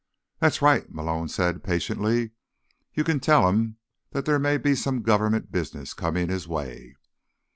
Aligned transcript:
"That's 0.39 0.63
right," 0.63 0.91
Malone 0.91 1.27
said 1.27 1.63
patiently. 1.63 2.31
"You 2.95 3.03
can 3.03 3.19
tell 3.19 3.47
him 3.47 3.77
that 4.13 4.25
there 4.25 4.39
may 4.39 4.57
be 4.57 4.73
some 4.73 5.03
government 5.03 5.51
business 5.51 5.93
coming 5.93 6.27
his 6.29 6.47
way." 6.47 6.95